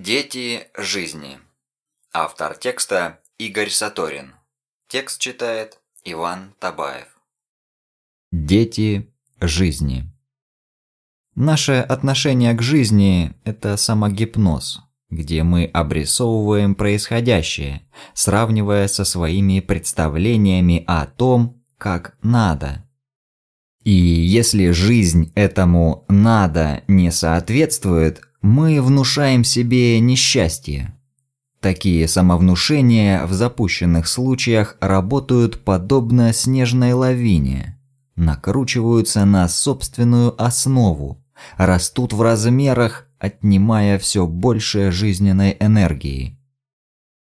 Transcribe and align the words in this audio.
Дети 0.00 0.68
жизни. 0.76 1.40
Автор 2.14 2.56
текста 2.56 3.18
Игорь 3.36 3.68
Саторин. 3.68 4.32
Текст 4.86 5.20
читает 5.20 5.80
Иван 6.04 6.54
Табаев. 6.60 7.08
Дети 8.30 9.12
жизни. 9.40 10.04
Наше 11.34 11.80
отношение 11.80 12.54
к 12.54 12.62
жизни– 12.62 13.34
это 13.44 13.76
самогипноз, 13.76 14.82
где 15.10 15.42
мы 15.42 15.64
обрисовываем 15.64 16.76
происходящее, 16.76 17.82
сравнивая 18.14 18.86
со 18.86 19.04
своими 19.04 19.58
представлениями 19.58 20.84
о 20.86 21.06
том, 21.06 21.60
как 21.76 22.16
надо. 22.22 22.88
И 23.82 23.90
если 23.90 24.70
жизнь 24.70 25.32
этому 25.34 26.04
«надо» 26.08 26.84
не 26.86 27.10
соответствует, 27.10 28.27
мы 28.42 28.80
внушаем 28.80 29.44
себе 29.44 29.98
несчастье. 30.00 30.94
Такие 31.60 32.06
самовнушения 32.06 33.26
в 33.26 33.32
запущенных 33.32 34.06
случаях 34.06 34.76
работают 34.80 35.64
подобно 35.64 36.32
снежной 36.32 36.92
лавине, 36.92 37.78
накручиваются 38.14 39.24
на 39.24 39.48
собственную 39.48 40.40
основу, 40.40 41.24
растут 41.56 42.12
в 42.12 42.22
размерах, 42.22 43.08
отнимая 43.18 43.98
все 43.98 44.26
больше 44.26 44.92
жизненной 44.92 45.56
энергии. 45.58 46.38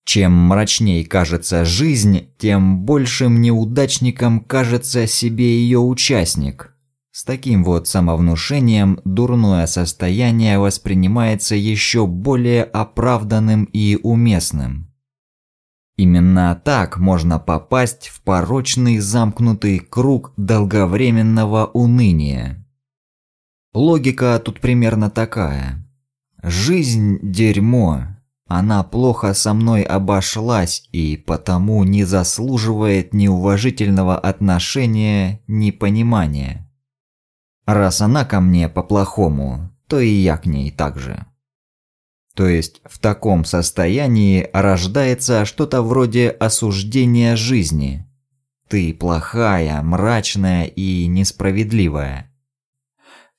Чем 0.05 0.33
мрачней 0.33 1.05
кажется 1.05 1.64
жизнь, 1.64 2.28
тем 2.39 2.80
большим 2.84 3.41
неудачником 3.41 4.41
кажется 4.41 5.06
себе 5.06 5.61
ее 5.61 5.78
участник– 5.80 6.69
с 7.12 7.25
таким 7.25 7.62
вот 7.62 7.87
самовнушением 7.87 8.98
дурное 9.05 9.66
состояние 9.66 10.59
воспринимается 10.59 11.55
еще 11.55 12.07
более 12.07 12.65
оправданным 12.65 13.65
и 13.65 13.98
уместным. 14.03 14.91
Именно 15.98 16.61
так 16.64 16.98
можно 16.98 17.39
попасть 17.39 18.09
в 18.09 18.23
порочный 18.23 18.98
замкнутый 18.98 19.78
круг 19.78 20.33
долговременного 20.39 21.67
уныния. 21.67 22.67
Логика 23.75 24.41
тут 24.42 24.61
примерно 24.61 25.11
такая. 25.11 25.86
Жизнь– 26.42 27.19
дерьмо. 27.23 28.06
Она 28.47 28.83
плохо 28.83 29.34
со 29.34 29.53
мной 29.53 29.83
обошлась 29.83 30.89
и 30.92 31.19
потому 31.19 31.84
не 31.84 32.05
заслуживает 32.05 33.12
ни 33.12 33.29
уважительного 33.29 34.19
отношения, 34.19 35.42
ни 35.47 35.70
понимания. 35.70 36.72
Раз 37.73 38.03
она 38.03 38.27
ко 38.27 38.42
мне 38.42 38.69
по-плохому, 38.69 39.70
то 39.87 39.98
и 39.98 40.11
я 40.11 40.37
к 40.37 40.45
ней 40.45 40.70
так 40.70 40.98
же. 40.98 41.25
То 42.34 42.47
есть 42.47 42.83
в 42.84 42.98
таком 42.98 43.47
состоянии 43.47 44.47
рождается 44.53 45.47
что-то 45.47 45.81
вроде 45.81 46.29
осуждения 46.29 47.34
жизни. 47.34 48.06
Ты 48.69 48.92
плохая, 48.92 49.81
мрачная 49.81 50.67
и 50.67 51.06
несправедливая. 51.06 52.31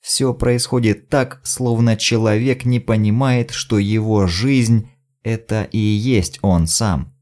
Все 0.00 0.34
происходит 0.34 1.08
так, 1.08 1.40
словно 1.44 1.96
человек 1.96 2.64
не 2.64 2.80
понимает, 2.80 3.52
что 3.52 3.78
его 3.78 4.26
жизнь– 4.26 4.90
это 5.22 5.62
и 5.62 5.78
есть 5.78 6.40
он 6.42 6.66
сам. 6.66 7.14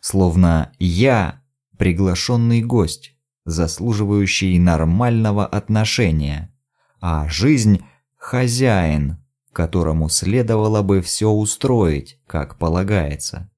Словно 0.00 0.72
я– 0.80 1.40
приглашенный 1.78 2.62
гость 2.62 3.11
заслуживающий 3.44 4.58
нормального 4.58 5.46
отношения, 5.46 6.54
а 7.00 7.28
жизнь– 7.28 7.84
хозяин, 8.16 9.18
которому 9.52 10.08
следовало 10.08 10.82
бы 10.82 11.02
все 11.02 11.30
устроить, 11.30 12.20
как 12.26 12.58
полагается. 12.58 13.50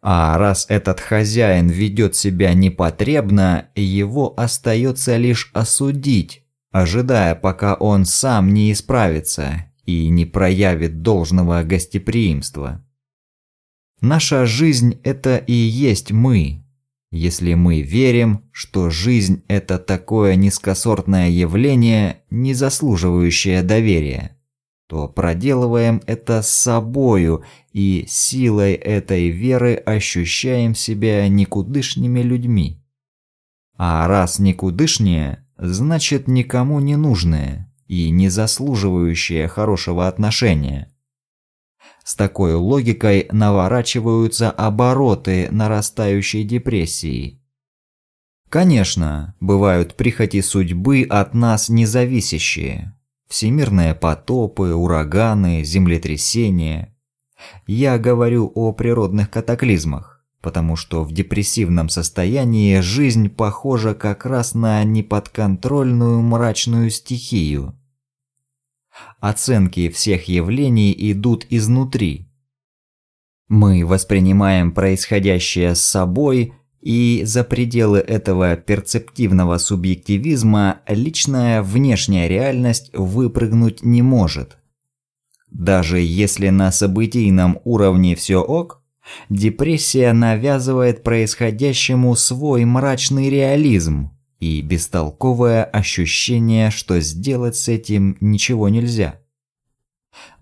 А 0.00 0.38
раз 0.38 0.66
этот 0.68 1.00
хозяин 1.00 1.68
ведет 1.68 2.14
себя 2.14 2.54
непотребно, 2.54 3.68
его 3.74 4.32
остается 4.38 5.16
лишь 5.16 5.50
осудить, 5.54 6.44
ожидая, 6.70 7.34
пока 7.34 7.74
он 7.74 8.04
сам 8.04 8.54
не 8.54 8.70
исправится 8.70 9.64
и 9.84 10.08
не 10.08 10.24
проявит 10.24 11.02
должного 11.02 11.62
гостеприимства. 11.64 12.84
Наша 14.00 14.46
жизнь– 14.46 15.00
это 15.02 15.36
и 15.36 15.52
есть 15.52 16.12
мы, 16.12 16.64
если 17.10 17.54
мы 17.54 17.80
верим, 17.80 18.44
что 18.52 18.90
жизнь– 18.90 19.42
это 19.48 19.78
такое 19.78 20.34
низкосортное 20.36 21.30
явление, 21.30 22.22
не 22.30 22.54
заслуживающее 22.54 23.62
доверия, 23.62 24.36
то 24.88 25.08
проделываем 25.08 26.02
это 26.06 26.42
с 26.42 26.50
собою 26.50 27.44
и 27.72 28.04
силой 28.08 28.74
этой 28.74 29.28
веры 29.28 29.74
ощущаем 29.74 30.74
себя 30.74 31.26
никудышными 31.28 32.20
людьми. 32.20 32.82
А 33.76 34.06
раз 34.08 34.38
никудышнее, 34.38 35.46
значит 35.56 36.28
никому 36.28 36.80
не 36.80 36.96
нужное 36.96 37.72
и 37.86 38.10
не 38.10 38.28
заслуживающее 38.28 39.48
хорошего 39.48 40.08
отношения– 40.08 40.92
с 42.08 42.14
такой 42.14 42.54
логикой 42.54 43.28
наворачиваются 43.32 44.50
обороты 44.50 45.48
нарастающей 45.50 46.42
депрессии. 46.42 47.38
Конечно, 48.48 49.34
бывают 49.40 49.94
прихоти 49.94 50.40
судьбы 50.40 51.06
от 51.06 51.34
нас 51.34 51.68
независящие. 51.68 52.96
Всемирные 53.28 53.94
потопы, 53.94 54.72
ураганы, 54.72 55.62
землетрясения. 55.64 56.96
Я 57.66 57.98
говорю 57.98 58.50
о 58.54 58.72
природных 58.72 59.28
катаклизмах, 59.28 60.24
потому 60.40 60.76
что 60.76 61.04
в 61.04 61.12
депрессивном 61.12 61.90
состоянии 61.90 62.80
жизнь 62.80 63.28
похожа 63.28 63.92
как 63.92 64.24
раз 64.24 64.54
на 64.54 64.82
неподконтрольную 64.82 66.22
мрачную 66.22 66.88
стихию– 66.88 67.78
Оценки 69.20 69.88
всех 69.88 70.28
явлений 70.28 70.94
идут 70.96 71.46
изнутри. 71.50 72.28
Мы 73.48 73.84
воспринимаем 73.84 74.72
происходящее 74.72 75.74
с 75.74 75.80
собой, 75.80 76.52
и 76.80 77.22
за 77.24 77.42
пределы 77.42 77.98
этого 77.98 78.54
перцептивного 78.56 79.58
субъективизма 79.58 80.80
личная 80.86 81.62
внешняя 81.62 82.28
реальность 82.28 82.90
выпрыгнуть 82.92 83.82
не 83.82 84.02
может. 84.02 84.58
Даже 85.50 85.98
если 85.98 86.50
на 86.50 86.70
событийном 86.70 87.58
уровне 87.64 88.14
все 88.14 88.36
ок, 88.36 88.82
депрессия 89.28 90.12
навязывает 90.12 91.02
происходящему 91.02 92.14
свой 92.14 92.64
мрачный 92.64 93.28
реализм– 93.28 94.12
и 94.40 94.60
бестолковое 94.62 95.64
ощущение, 95.64 96.70
что 96.70 97.00
сделать 97.00 97.56
с 97.56 97.68
этим 97.68 98.16
ничего 98.20 98.68
нельзя. 98.68 99.20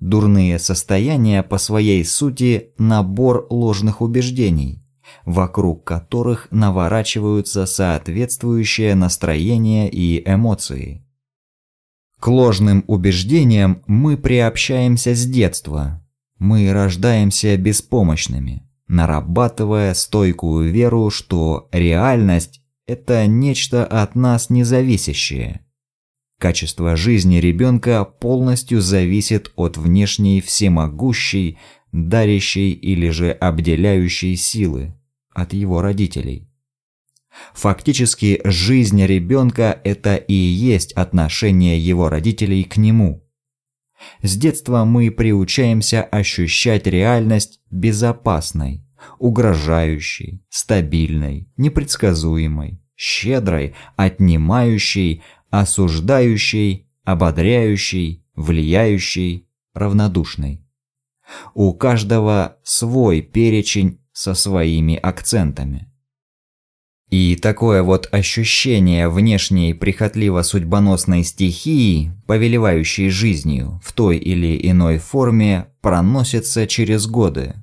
Дурные 0.01 0.59
состояния 0.59 1.43
по 1.43 1.59
своей 1.59 2.05
сути– 2.05 2.71
набор 2.79 3.47
ложных 3.51 4.01
убеждений, 4.01 4.83
вокруг 5.25 5.85
которых 5.85 6.49
наворачиваются 6.51 7.67
соответствующие 7.67 8.95
настроения 8.95 9.89
и 9.89 10.23
эмоции. 10.25 11.03
К 12.19 12.29
ложным 12.29 12.85
убеждениям 12.87 13.83
мы 13.87 14.17
приобщаемся 14.17 15.15
с 15.15 15.27
детства. 15.27 16.03
Мы 16.39 16.73
рождаемся 16.73 17.57
беспомощными, 17.57 18.69
нарабатывая 18.89 19.95
стойкую 19.95 20.71
веру, 20.71 21.11
что 21.11 21.69
реальность 21.73 22.63
это 22.87 23.27
нечто 23.27 23.85
от 23.85 24.15
нас 24.15 24.51
независящее. 24.51 25.61
Качество 26.39 26.97
жизни 26.97 27.37
ребенка 27.37 28.05
полностью 28.05 28.81
зависит 28.81 29.53
от 29.57 29.77
внешней 29.77 30.41
всемогущей, 30.41 31.59
дарящей 31.93 32.73
или 32.73 33.09
же 33.09 33.33
обделяющей 33.33 34.37
силы, 34.37 34.95
от 35.33 35.53
его 35.53 35.81
родителей. 35.81 36.49
Фактически 37.55 38.41
жизнь 38.45 39.03
ребенка– 39.05 39.81
это 39.85 40.17
и 40.17 40.35
есть 40.35 40.93
отношение 40.93 41.79
его 41.79 42.09
родителей 42.09 42.65
к 42.65 42.77
нему. 42.77 43.27
С 44.23 44.37
детства 44.37 44.85
мы 44.85 45.11
приучаемся 45.11 46.03
ощущать 46.03 46.87
реальность 46.87 47.61
безопасной, 47.71 48.86
угрожающей, 49.19 50.43
стабильной, 50.49 51.49
непредсказуемой, 51.57 52.81
щедрой, 52.97 53.75
отнимающей, 53.97 55.23
осуждающей, 55.51 56.87
ободряющей, 57.05 58.25
влияющей, 58.35 59.47
равнодушной. 59.75 60.63
У 61.55 61.73
каждого 61.75 62.57
свой 62.63 63.21
перечень 63.21 64.01
со 64.13 64.35
своими 64.35 64.97
акцентами. 64.97 65.89
И 67.11 67.37
такое 67.37 67.83
вот 67.85 68.09
ощущение 68.11 69.09
внешней 69.09 69.75
прихотливо-судьбоносной 69.75 71.23
стихии, 71.23 72.13
повелевающей 72.27 73.11
жизнью 73.11 73.81
в 73.85 73.93
той 73.93 74.17
или 74.17 74.59
иной 74.69 74.99
форме, 74.99 75.69
проносится 75.81 76.67
через 76.67 77.07
годы. 77.07 77.55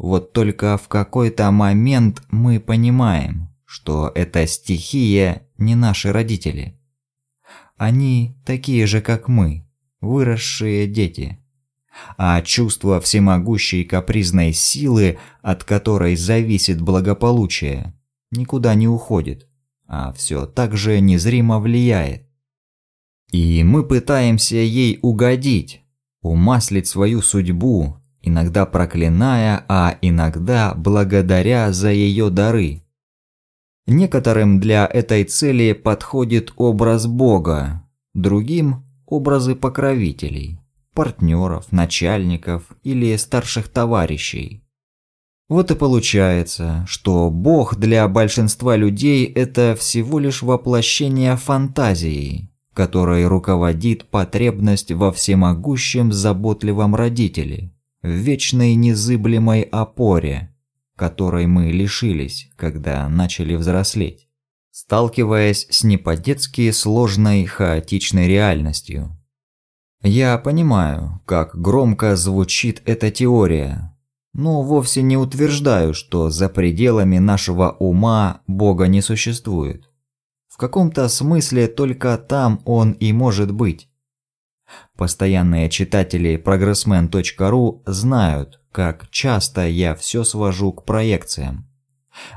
Вот 0.00 0.32
только 0.32 0.78
в 0.78 0.88
какой-то 0.88 1.50
момент 1.50 2.22
мы 2.30 2.58
понимаем, 2.58 3.50
что 3.66 4.10
эта 4.14 4.46
стихия 4.46 5.46
не 5.58 5.74
наши 5.74 6.10
родители. 6.10 6.80
Они 7.76 8.34
такие 8.46 8.86
же, 8.86 9.02
как 9.02 9.28
мы, 9.28 9.68
выросшие 10.00 10.86
дети. 10.86 11.38
А 12.16 12.40
чувство 12.40 12.98
всемогущей 13.02 13.84
капризной 13.84 14.54
силы, 14.54 15.18
от 15.42 15.64
которой 15.64 16.16
зависит 16.16 16.80
благополучие, 16.80 17.92
никуда 18.30 18.74
не 18.74 18.88
уходит, 18.88 19.50
а 19.86 20.14
все 20.14 20.46
так 20.46 20.78
же 20.78 20.98
незримо 21.00 21.58
влияет. 21.58 22.26
И 23.32 23.62
мы 23.64 23.86
пытаемся 23.86 24.56
ей 24.56 24.98
угодить, 25.02 25.82
умаслить 26.22 26.86
свою 26.86 27.20
судьбу, 27.20 27.99
иногда 28.22 28.66
проклиная, 28.66 29.64
а 29.68 29.96
иногда 30.02 30.74
благодаря 30.74 31.72
за 31.72 31.90
ее 31.90 32.30
дары. 32.30 32.82
Некоторым 33.86 34.60
для 34.60 34.86
этой 34.86 35.24
цели 35.24 35.72
подходит 35.72 36.52
образ 36.56 37.06
Бога, 37.06 37.82
другим– 38.14 38.84
образы 39.06 39.56
покровителей, 39.56 40.60
партнеров, 40.94 41.72
начальников 41.72 42.70
или 42.84 43.16
старших 43.16 43.68
товарищей. 43.68 44.62
Вот 45.48 45.72
и 45.72 45.74
получается, 45.74 46.86
что 46.88 47.28
Бог 47.28 47.74
для 47.76 48.06
большинства 48.06 48.76
людей– 48.76 49.24
это 49.34 49.76
всего 49.76 50.20
лишь 50.20 50.42
воплощение 50.42 51.36
фантазии, 51.36 52.48
которой 52.72 53.26
руководит 53.26 54.04
потребность 54.08 54.92
во 54.92 55.10
всемогущем 55.10 56.12
заботливом 56.12 56.94
родителе, 56.94 57.72
в 58.02 58.08
вечной 58.08 58.74
незыблемой 58.74 59.62
опоре, 59.62 60.54
которой 60.96 61.46
мы 61.46 61.70
лишились, 61.70 62.50
когда 62.56 63.08
начали 63.08 63.54
взрослеть, 63.54 64.28
сталкиваясь 64.70 65.66
с 65.70 65.84
не 65.84 65.96
по-детски 65.96 66.70
сложной 66.70 67.44
хаотичной 67.44 68.28
реальностью. 68.28 69.16
Я 70.02 70.38
понимаю, 70.38 71.20
как 71.26 71.54
громко 71.54 72.16
звучит 72.16 72.82
эта 72.86 73.10
теория, 73.10 73.94
но 74.32 74.62
вовсе 74.62 75.02
не 75.02 75.18
утверждаю, 75.18 75.92
что 75.92 76.30
за 76.30 76.48
пределами 76.48 77.18
нашего 77.18 77.70
ума 77.72 78.40
Бога 78.46 78.86
не 78.86 79.02
существует. 79.02 79.90
В 80.48 80.56
каком-то 80.56 81.08
смысле 81.08 81.66
только 81.68 82.16
там 82.16 82.62
он 82.64 82.92
и 82.92 83.12
может 83.12 83.52
быть. 83.52 83.89
Постоянные 84.96 85.68
читатели 85.70 86.36
progressman.ru 86.36 87.82
знают, 87.86 88.60
как 88.72 89.10
часто 89.10 89.66
я 89.66 89.94
все 89.94 90.24
свожу 90.24 90.72
к 90.72 90.84
проекциям. 90.84 91.66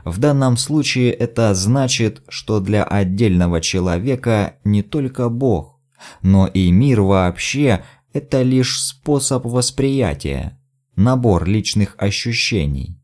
В 0.06 0.20
данном 0.20 0.58
случае 0.58 1.12
это 1.12 1.54
значит, 1.54 2.24
что 2.30 2.60
для 2.60 2.84
отдельного 2.84 3.62
человека 3.62 4.56
не 4.64 4.84
только 4.84 5.30
Бог, 5.30 5.80
но 6.22 6.48
и 6.48 6.72
мир 6.72 7.02
вообще– 7.02 7.84
это 8.14 8.44
лишь 8.44 8.80
способ 8.80 9.46
восприятия, 9.46 10.60
набор 10.96 11.46
личных 11.46 11.96
ощущений. 11.98 13.00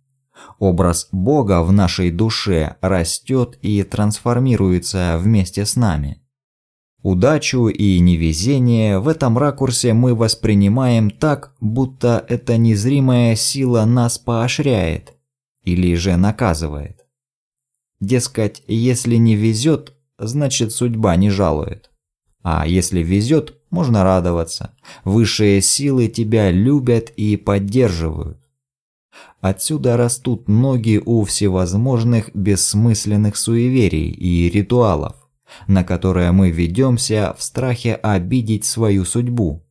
Образ 0.60 1.10
Бога 1.12 1.64
в 1.64 1.72
нашей 1.72 2.12
душе 2.12 2.76
растет 2.82 3.58
и 3.62 3.82
трансформируется 3.84 5.18
вместе 5.20 5.66
с 5.66 5.76
нами. 5.76 6.22
Удачу 7.02 7.70
и 7.70 8.00
невезение 8.00 9.00
в 9.00 9.08
этом 9.08 9.38
ракурсе 9.38 9.94
мы 9.94 10.14
воспринимаем 10.14 11.10
так, 11.10 11.56
будто 11.62 12.26
эта 12.28 12.58
незримая 12.58 13.36
сила 13.36 13.86
нас 13.86 14.20
поощряет 14.20 15.14
или 15.64 15.96
же 15.96 16.18
наказывает. 16.18 17.06
Дескать, 18.02 18.64
если 18.68 19.16
не 19.16 19.36
везет, 19.36 19.94
значит 20.18 20.74
судьба 20.74 21.16
не 21.16 21.30
жалует. 21.30 21.90
А 22.44 22.68
если 22.68 23.02
везет, 23.02 23.56
можно 23.70 24.04
радоваться. 24.04 24.76
Высшие 25.06 25.62
силы 25.62 26.08
тебя 26.08 26.52
любят 26.52 27.12
и 27.16 27.38
поддерживают. 27.38 28.40
Отсюда 29.42 29.96
растут 29.96 30.50
ноги 30.50 31.02
у 31.04 31.24
всевозможных 31.24 32.34
бессмысленных 32.36 33.38
суеверий 33.38 34.10
и 34.10 34.50
ритуалов, 34.50 35.29
на 35.68 35.84
которые 35.84 36.32
мы 36.32 36.52
ведемся 36.52 37.36
в 37.38 37.44
страхе 37.44 37.96
обидеть 37.96 38.66
свою 38.66 39.06
судьбу. 39.06 39.66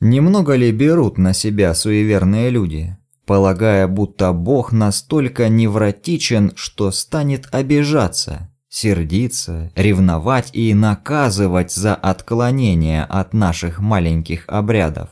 Немного 0.00 0.54
ли 0.54 0.72
берут 0.72 1.18
на 1.18 1.34
себя 1.34 1.74
суеверные 1.74 2.50
люди, 2.50 2.96
полагая, 3.26 3.86
будто 3.86 4.32
Бог 4.32 4.72
настолько 4.72 5.48
невротичен, 5.48 6.52
что 6.56 6.90
станет 6.90 7.48
обижаться, 7.52 8.50
сердиться, 8.70 9.70
ревновать 9.76 10.50
и 10.54 10.72
наказывать 10.72 11.72
за 11.72 11.94
отклонение 11.94 13.04
от 13.04 13.34
наших 13.34 13.80
маленьких 13.80 14.44
обрядов. 14.46 15.10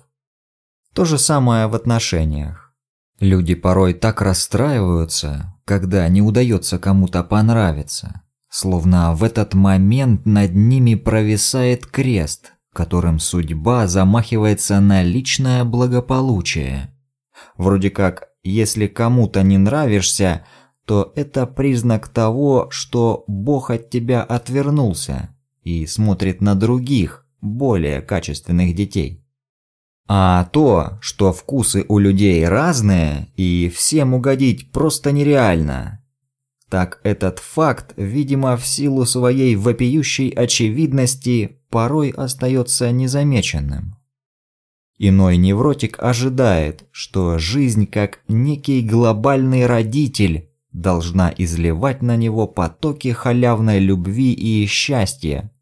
То 0.94 1.04
же 1.04 1.18
самое 1.18 1.66
в 1.66 1.74
отношениях. 1.74 2.72
Люди 3.20 3.54
порой 3.54 3.94
так 3.94 4.22
расстраиваются, 4.22 5.54
когда 5.64 6.08
не 6.08 6.22
удается 6.22 6.78
кому-то 6.78 7.22
понравиться, 7.24 8.22
словно 8.48 9.14
в 9.14 9.24
этот 9.24 9.54
момент 9.54 10.26
над 10.26 10.54
ними 10.54 10.94
провисает 10.94 11.86
крест, 11.86 12.52
которым 12.72 13.18
судьба 13.18 13.86
замахивается 13.86 14.80
на 14.80 15.02
личное 15.02 15.64
благополучие. 15.64 16.94
Вроде 17.56 17.90
как, 17.90 18.28
если 18.42 18.86
кому-то 18.86 19.42
не 19.42 19.58
нравишься– 19.58 20.44
то 20.88 21.12
это 21.16 21.46
признак 21.46 22.08
того, 22.08 22.68
что 22.70 23.24
Бог 23.26 23.70
от 23.70 23.90
тебя 23.90 24.22
отвернулся 24.22 25.28
и 25.62 25.84
смотрит 25.84 26.40
на 26.40 26.54
других, 26.54 27.26
более 27.42 28.00
качественных 28.00 28.74
детей. 28.74 29.22
А 30.08 30.46
то, 30.46 30.98
что 31.02 31.34
вкусы 31.34 31.84
у 31.88 31.98
людей 31.98 32.48
разные 32.48 33.28
и 33.36 33.68
всем 33.68 34.14
угодить 34.14 34.72
просто 34.72 35.12
нереально, 35.12 36.02
так 36.68 37.00
этот 37.02 37.38
факт, 37.38 37.94
видимо, 37.96 38.56
в 38.56 38.66
силу 38.66 39.06
своей 39.06 39.56
вопиющей 39.56 40.28
очевидности, 40.28 41.58
порой 41.70 42.10
остается 42.10 42.90
незамеченным. 42.92 43.96
Иной 44.98 45.36
невротик 45.36 46.02
ожидает, 46.02 46.86
что 46.90 47.38
жизнь 47.38 47.86
как 47.86 48.20
некий 48.26 48.82
глобальный 48.82 49.66
родитель 49.66 50.50
должна 50.72 51.32
изливать 51.36 52.02
на 52.02 52.16
него 52.16 52.46
потоки 52.46 53.12
халявной 53.12 53.78
любви 53.78 54.32
и 54.32 54.66
счастья 54.66 55.52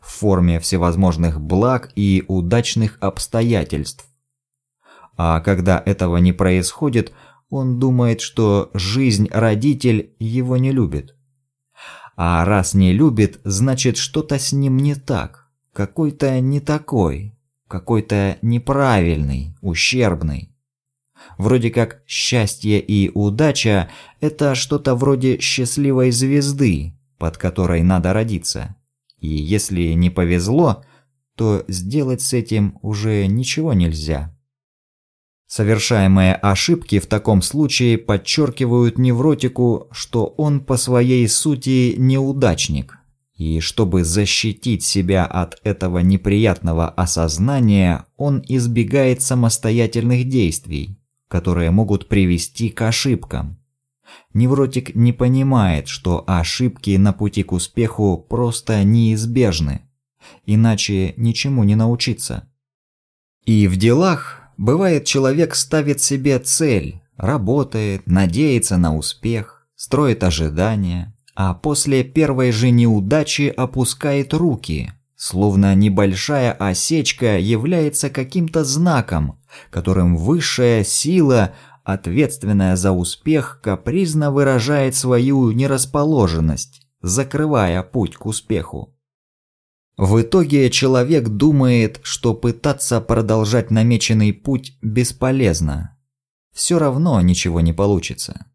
в 0.00 0.18
форме 0.18 0.60
всевозможных 0.60 1.40
благ 1.40 1.90
и 1.96 2.24
удачных 2.28 2.96
обстоятельств. 3.00 4.06
А 5.16 5.40
когда 5.40 5.82
этого 5.84 6.18
не 6.18 6.32
происходит, 6.32 7.12
он 7.48 7.78
думает, 7.78 8.20
что 8.20 8.70
жизнь-родитель 8.74 10.14
его 10.18 10.56
не 10.56 10.72
любит. 10.72 11.16
А 12.16 12.44
раз 12.44 12.74
не 12.74 12.92
любит, 12.92 13.40
значит 13.44 13.96
что-то 13.96 14.38
с 14.38 14.52
ним 14.52 14.78
не 14.78 14.94
так, 14.94 15.48
какой-то 15.72 16.40
не 16.40 16.60
такой, 16.60 17.36
какой-то 17.68 18.38
неправильный, 18.42 19.54
ущербный. 19.60 20.52
Вроде 21.38 21.70
как 21.70 22.02
счастье 22.06 22.80
и 22.80 23.10
удача– 23.12 23.90
это 24.20 24.54
что-то 24.54 24.94
вроде 24.94 25.38
счастливой 25.38 26.10
звезды, 26.10 26.94
под 27.18 27.36
которой 27.36 27.82
надо 27.82 28.12
родиться. 28.12 28.76
И 29.18 29.28
если 29.28 29.92
не 29.92 30.10
повезло, 30.10 30.84
то 31.34 31.64
сделать 31.68 32.22
с 32.22 32.32
этим 32.32 32.78
уже 32.82 33.26
ничего 33.26 33.72
нельзя. 33.72 34.35
Совершаемые 35.46 36.34
ошибки 36.34 36.98
в 36.98 37.06
таком 37.06 37.40
случае 37.40 37.98
подчеркивают 37.98 38.98
невротику, 38.98 39.88
что 39.92 40.26
он 40.26 40.60
по 40.60 40.76
своей 40.76 41.28
сути 41.28 41.94
неудачник. 41.96 42.98
И 43.36 43.60
чтобы 43.60 44.02
защитить 44.02 44.82
себя 44.82 45.24
от 45.24 45.60
этого 45.62 45.98
неприятного 45.98 46.88
осознания, 46.88 48.06
он 48.16 48.42
избегает 48.48 49.22
самостоятельных 49.22 50.28
действий, 50.28 50.98
которые 51.28 51.70
могут 51.70 52.08
привести 52.08 52.70
к 52.70 52.82
ошибкам. 52.82 53.58
Невротик 54.32 54.94
не 54.94 55.12
понимает, 55.12 55.86
что 55.86 56.24
ошибки 56.26 56.96
на 56.96 57.12
пути 57.12 57.42
к 57.42 57.52
успеху 57.52 58.16
просто 58.16 58.82
неизбежны, 58.84 59.82
иначе 60.44 61.14
ничему 61.16 61.62
не 61.64 61.74
научиться. 61.74 62.48
И 63.44 63.68
в 63.68 63.76
делах 63.76 64.35
бывает 64.56 65.04
человек 65.04 65.54
ставит 65.54 66.00
себе 66.00 66.38
цель, 66.38 67.00
работает, 67.16 68.06
надеется 68.06 68.76
на 68.76 68.96
успех, 68.96 69.66
строит 69.74 70.24
ожидания, 70.24 71.14
а 71.34 71.54
после 71.54 72.02
первой 72.02 72.50
же 72.50 72.70
неудачи 72.70 73.52
опускает 73.54 74.32
руки, 74.32 74.92
словно 75.16 75.74
небольшая 75.74 76.52
осечка 76.52 77.38
является 77.38 78.10
каким-то 78.10 78.64
знаком, 78.64 79.38
которым 79.70 80.16
высшая 80.16 80.82
сила, 80.84 81.54
ответственная 81.84 82.76
за 82.76 82.92
успех, 82.92 83.60
капризно 83.62 84.30
выражает 84.30 84.94
свою 84.94 85.52
нерасположенность, 85.52 86.82
закрывая 87.02 87.82
путь 87.82 88.16
к 88.16 88.26
успеху. 88.26 88.95
В 89.96 90.20
итоге 90.20 90.68
человек 90.70 91.28
думает, 91.28 92.00
что 92.02 92.34
пытаться 92.34 93.00
продолжать 93.00 93.70
намеченный 93.70 94.34
путь 94.34 94.76
бесполезно. 94.82 95.96
Все 96.52 96.78
равно 96.78 97.20
ничего 97.22 97.60
не 97.60 97.72
получится. 97.72 98.46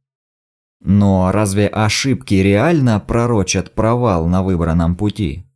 Но 0.84 1.32
разве 1.32 1.68
ошибки 1.68 2.36
реально 2.36 3.00
пророчат 3.00 3.74
провал 3.74 4.28
на 4.28 4.44
выбранном 4.44 4.96
пути? 4.96 5.48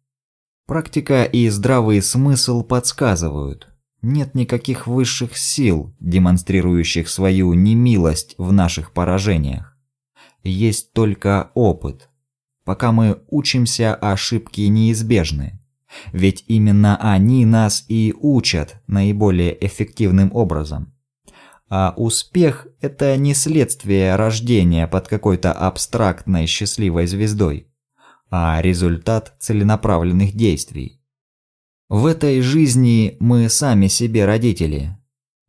Практика 0.65 1.23
и 1.23 1.49
здравый 1.49 2.01
смысл 2.01 2.63
подсказывают. 2.63 3.67
Нет 4.01 4.33
никаких 4.33 4.87
высших 4.87 5.37
сил, 5.37 5.95
демонстрирующих 5.99 7.09
свою 7.09 7.53
немилость 7.53 8.33
в 8.39 8.51
наших 8.51 8.91
поражениях. 8.91 9.77
Есть 10.43 10.93
только 10.93 11.51
опыт. 11.53 12.09
Пока 12.63 12.91
мы 12.91 13.21
учимся, 13.29 13.93
ошибки 13.93 14.61
неизбежны. 14.61 15.59
Ведь 16.11 16.43
именно 16.47 16.97
они 16.97 17.45
нас 17.45 17.85
и 17.87 18.13
учат 18.19 18.81
наиболее 18.87 19.57
эффективным 19.65 20.31
образом. 20.33 20.93
А 21.69 21.93
успех– 21.97 22.67
это 22.81 23.17
не 23.17 23.33
следствие 23.33 24.15
рождения 24.15 24.87
под 24.87 25.07
какой-то 25.07 25.51
абстрактной 25.51 26.45
счастливой 26.45 27.07
звездой, 27.07 27.67
а 28.29 28.61
результат 28.61 29.35
целенаправленных 29.39 30.35
действий. 30.35 31.01
В 31.89 32.05
этой 32.05 32.41
жизни 32.41 33.17
мы 33.19 33.49
сами 33.49 33.87
себе 33.87 34.25
родители. 34.25 34.97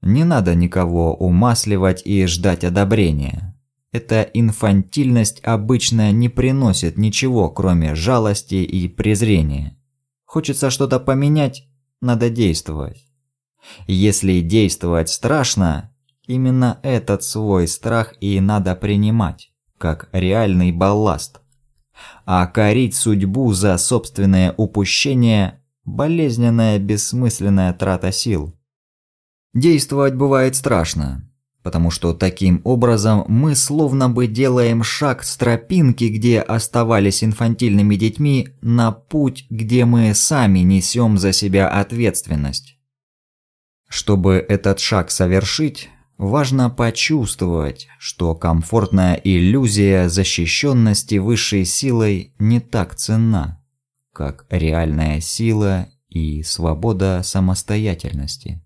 Не 0.02 0.24
надо 0.24 0.54
никого 0.54 1.14
умасливать 1.14 2.02
и 2.04 2.26
ждать 2.26 2.64
одобрения. 2.64 3.54
Эта 3.92 4.22
инфантильность 4.22 5.40
обычно 5.42 6.12
не 6.12 6.28
приносит 6.28 6.98
ничего, 6.98 7.48
кроме 7.48 7.94
жалости 7.94 8.56
и 8.56 8.88
презрения. 8.88 9.75
Хочется 10.36 10.68
что-то 10.68 11.00
поменять, 11.00 11.66
надо 12.02 12.28
действовать. 12.28 13.06
Если 13.86 14.42
действовать 14.42 15.08
страшно, 15.08 15.94
именно 16.26 16.78
этот 16.82 17.22
свой 17.22 17.66
страх 17.66 18.12
и 18.20 18.38
надо 18.38 18.76
принимать, 18.76 19.54
как 19.78 20.10
реальный 20.12 20.72
балласт. 20.72 21.40
А 22.26 22.46
корить 22.48 22.94
судьбу 22.94 23.54
за 23.54 23.78
собственное 23.78 24.52
упущение– 24.58 25.64
болезненная 25.86 26.78
бессмысленная 26.78 27.72
трата 27.72 28.12
сил. 28.12 28.54
Действовать 29.54 30.16
бывает 30.16 30.54
страшно, 30.54 31.25
потому 31.66 31.90
что 31.90 32.14
таким 32.14 32.60
образом 32.62 33.24
мы 33.26 33.56
словно 33.56 34.08
бы 34.08 34.28
делаем 34.28 34.84
шаг 34.84 35.24
с 35.24 35.36
тропинки, 35.36 36.04
где 36.04 36.38
оставались 36.38 37.24
инфантильными 37.24 37.96
детьми, 37.96 38.50
на 38.60 38.92
путь, 38.92 39.46
где 39.50 39.84
мы 39.84 40.14
сами 40.14 40.60
несем 40.60 41.18
за 41.18 41.32
себя 41.32 41.68
ответственность. 41.68 42.78
Чтобы 43.88 44.34
этот 44.48 44.78
шаг 44.78 45.10
совершить, 45.10 45.90
важно 46.18 46.70
почувствовать, 46.70 47.88
что 47.98 48.36
комфортная 48.36 49.20
иллюзия 49.24 50.08
защищенности 50.08 51.16
высшей 51.16 51.64
силой 51.64 52.32
не 52.38 52.60
так 52.60 52.94
ценна, 52.94 53.60
как 54.12 54.46
реальная 54.50 55.20
сила 55.20 55.88
и 56.08 56.44
свобода 56.44 57.22
самостоятельности. 57.24 58.62